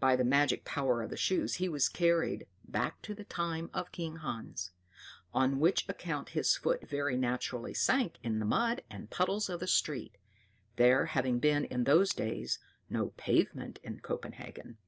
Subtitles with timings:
[0.00, 3.92] By the magic power of the shoes he was carried back to the times of
[3.92, 4.72] King Hans;
[5.32, 9.68] on which account his foot very naturally sank in the mud and puddles of the
[9.68, 10.18] street,
[10.74, 12.58] there having been in those days
[12.90, 14.78] no pavement in Copenhagen.